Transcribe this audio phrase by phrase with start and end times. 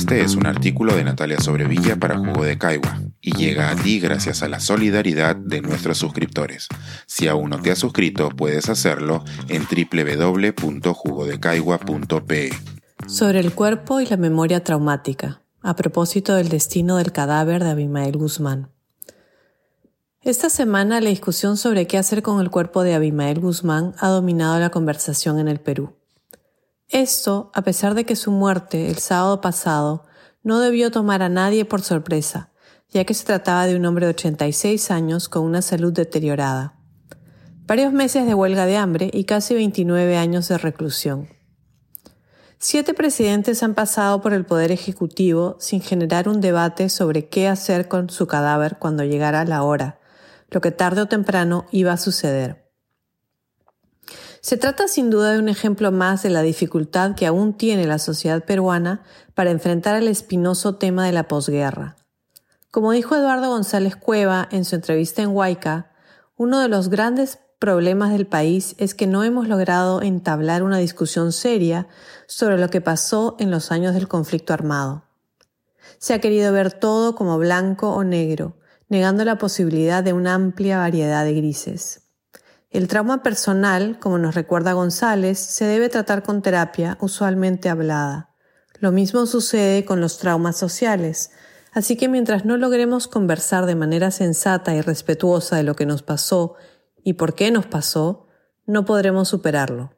[0.00, 4.00] Este es un artículo de Natalia Sobrevilla para Jugo de Caigua y llega a ti
[4.00, 6.68] gracias a la solidaridad de nuestros suscriptores.
[7.06, 12.50] Si aún no te has suscrito, puedes hacerlo en www.jugodecaigua.pe.
[13.06, 18.16] Sobre el cuerpo y la memoria traumática, a propósito del destino del cadáver de Abimael
[18.16, 18.70] Guzmán.
[20.22, 24.58] Esta semana la discusión sobre qué hacer con el cuerpo de Abimael Guzmán ha dominado
[24.60, 25.99] la conversación en el Perú.
[26.90, 30.06] Esto, a pesar de que su muerte el sábado pasado
[30.42, 32.50] no debió tomar a nadie por sorpresa,
[32.88, 36.74] ya que se trataba de un hombre de 86 años con una salud deteriorada.
[37.66, 41.28] Varios meses de huelga de hambre y casi 29 años de reclusión.
[42.58, 47.86] Siete presidentes han pasado por el Poder Ejecutivo sin generar un debate sobre qué hacer
[47.86, 50.00] con su cadáver cuando llegara la hora,
[50.50, 52.59] lo que tarde o temprano iba a suceder.
[54.42, 57.98] Se trata sin duda de un ejemplo más de la dificultad que aún tiene la
[57.98, 59.02] sociedad peruana
[59.34, 61.96] para enfrentar el espinoso tema de la posguerra.
[62.70, 65.92] Como dijo Eduardo González Cueva en su entrevista en Huayca,
[66.36, 71.32] uno de los grandes problemas del país es que no hemos logrado entablar una discusión
[71.32, 71.86] seria
[72.26, 75.04] sobre lo que pasó en los años del conflicto armado.
[75.98, 78.56] Se ha querido ver todo como blanco o negro,
[78.88, 82.09] negando la posibilidad de una amplia variedad de grises.
[82.70, 88.30] El trauma personal, como nos recuerda González, se debe tratar con terapia usualmente hablada.
[88.78, 91.32] Lo mismo sucede con los traumas sociales,
[91.72, 96.04] así que mientras no logremos conversar de manera sensata y respetuosa de lo que nos
[96.04, 96.54] pasó
[97.02, 98.28] y por qué nos pasó,
[98.66, 99.90] no podremos superarlo.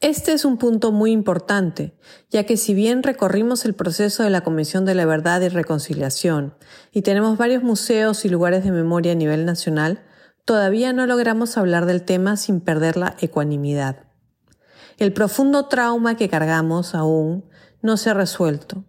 [0.00, 1.96] Este es un punto muy importante,
[2.28, 6.54] ya que si bien recorrimos el proceso de la Comisión de la Verdad y Reconciliación
[6.92, 10.04] y tenemos varios museos y lugares de memoria a nivel nacional,
[10.44, 14.04] todavía no logramos hablar del tema sin perder la ecuanimidad.
[14.98, 17.44] El profundo trauma que cargamos aún
[17.82, 18.84] no se ha resuelto.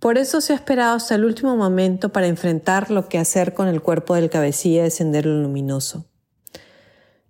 [0.00, 3.68] Por eso se ha esperado hasta el último momento para enfrentar lo que hacer con
[3.68, 6.06] el cuerpo del cabecilla de Sendero Luminoso.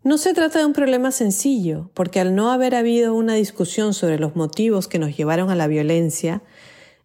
[0.03, 4.19] No se trata de un problema sencillo, porque al no haber habido una discusión sobre
[4.19, 6.43] los motivos que nos llevaron a la violencia,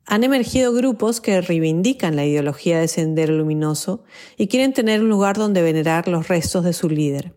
[0.06, 4.03] han emergido grupos que reivindican la ideología de Sendero Luminoso
[4.38, 7.34] y quieren tener un lugar donde venerar los restos de su líder.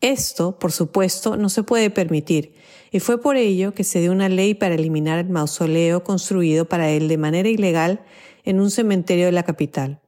[0.00, 2.54] Esto, por supuesto, no se puede permitir,
[2.90, 6.90] y fue por ello que se dio una ley para eliminar el mausoleo construido para
[6.90, 8.02] él de manera ilegal
[8.44, 10.00] en un cementerio de la capital.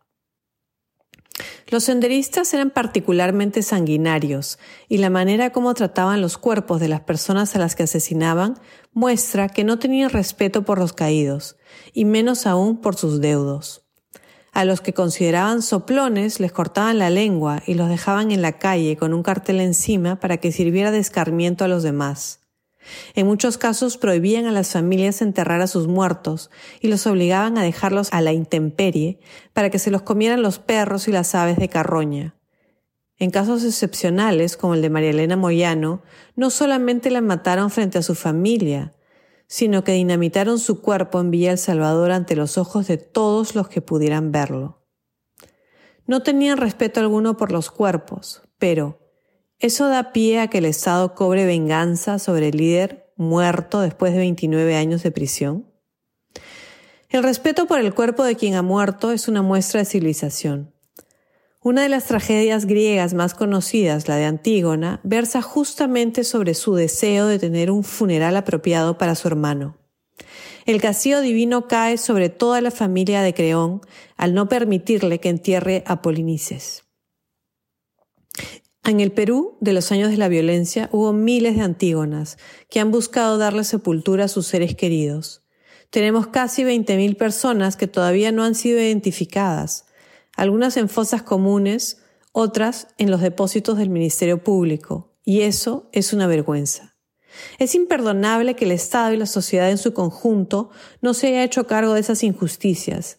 [1.72, 4.58] Los senderistas eran particularmente sanguinarios
[4.90, 8.60] y la manera como trataban los cuerpos de las personas a las que asesinaban
[8.92, 11.56] muestra que no tenían respeto por los caídos,
[11.94, 13.86] y menos aún por sus deudos.
[14.52, 18.98] A los que consideraban soplones les cortaban la lengua y los dejaban en la calle
[18.98, 22.41] con un cartel encima para que sirviera de escarmiento a los demás.
[23.14, 26.50] En muchos casos prohibían a las familias enterrar a sus muertos
[26.80, 29.18] y los obligaban a dejarlos a la intemperie
[29.52, 32.34] para que se los comieran los perros y las aves de carroña.
[33.18, 36.02] En casos excepcionales, como el de María Elena Moyano,
[36.34, 38.94] no solamente la mataron frente a su familia,
[39.46, 43.68] sino que dinamitaron su cuerpo en Villa El Salvador ante los ojos de todos los
[43.68, 44.82] que pudieran verlo.
[46.06, 49.01] No tenían respeto alguno por los cuerpos, pero
[49.62, 54.18] eso da pie a que el Estado cobre venganza sobre el líder muerto después de
[54.18, 55.72] 29 años de prisión.
[57.08, 60.74] El respeto por el cuerpo de quien ha muerto es una muestra de civilización.
[61.62, 67.28] Una de las tragedias griegas más conocidas, la de Antígona, versa justamente sobre su deseo
[67.28, 69.78] de tener un funeral apropiado para su hermano.
[70.66, 73.80] El castigo divino cae sobre toda la familia de Creón
[74.16, 76.81] al no permitirle que entierre a Polinices.
[78.84, 82.36] En el Perú de los años de la violencia hubo miles de antígonas
[82.68, 85.42] que han buscado darle sepultura a sus seres queridos.
[85.90, 89.84] Tenemos casi 20.000 personas que todavía no han sido identificadas,
[90.36, 91.98] algunas en fosas comunes,
[92.32, 96.96] otras en los depósitos del Ministerio Público, y eso es una vergüenza.
[97.60, 100.70] Es imperdonable que el Estado y la sociedad en su conjunto
[101.00, 103.18] no se haya hecho cargo de esas injusticias,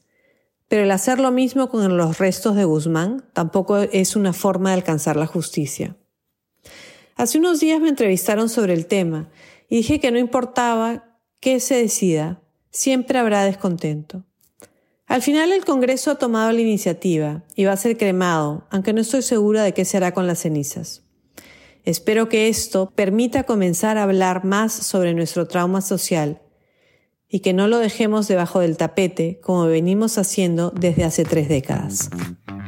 [0.73, 4.77] pero el hacer lo mismo con los restos de Guzmán tampoco es una forma de
[4.77, 5.95] alcanzar la justicia.
[7.15, 9.29] Hace unos días me entrevistaron sobre el tema
[9.69, 12.41] y dije que no importaba qué se decida,
[12.71, 14.23] siempre habrá descontento.
[15.05, 19.01] Al final el Congreso ha tomado la iniciativa y va a ser cremado, aunque no
[19.01, 21.03] estoy segura de qué se hará con las cenizas.
[21.85, 26.41] Espero que esto permita comenzar a hablar más sobre nuestro trauma social
[27.33, 32.11] y que no lo dejemos debajo del tapete como venimos haciendo desde hace tres décadas.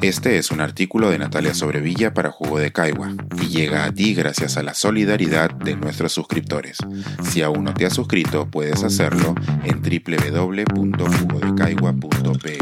[0.01, 3.13] Este es un artículo de Natalia Sobrevilla para Jugo de Caigua
[3.43, 6.79] y llega a ti gracias a la solidaridad de nuestros suscriptores.
[7.21, 9.35] Si aún no te has suscrito, puedes hacerlo
[9.65, 12.57] en www.jugodecaigua.pe.